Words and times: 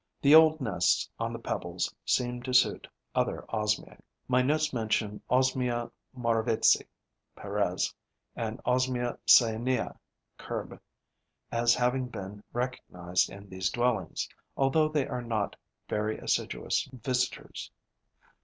The 0.23 0.33
old 0.33 0.59
nests 0.59 1.07
on 1.19 1.31
the 1.31 1.37
pebbles 1.37 1.93
seem 2.07 2.41
to 2.41 2.55
suit 2.55 2.87
other 3.13 3.45
Osmiae. 3.49 3.99
My 4.27 4.41
notes 4.41 4.73
mention 4.73 5.21
Osmia 5.29 5.91
Morawitzi, 6.17 6.87
PEREZ, 7.35 7.93
and 8.35 8.57
Osmia 8.63 9.19
cyanea, 9.27 9.95
KIRB., 10.39 10.79
as 11.51 11.75
having 11.75 12.07
been 12.07 12.43
recognized 12.51 13.29
in 13.29 13.47
these 13.47 13.69
dwellings, 13.69 14.27
although 14.57 14.89
they 14.89 15.05
are 15.05 15.21
not 15.21 15.55
very 15.87 16.17
assiduous 16.17 16.89
visitors. 16.91 17.69